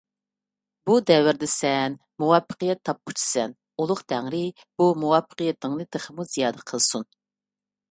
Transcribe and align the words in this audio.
بۇ 0.89 0.95
دەۋردە 1.09 1.49
سەن 1.55 1.97
مۇۋەپپەقىيەت 2.23 2.81
تاپقۇچىسەن. 2.89 3.55
ئۇلۇغ 3.83 4.03
تەڭرى 4.13 4.41
بۇ 4.65 4.89
مۇۋەپپەقىيىتىڭنى 5.05 5.89
تېخىمۇ 5.97 6.29
زىيادە 6.35 6.69
قىلسۇن. 6.73 7.09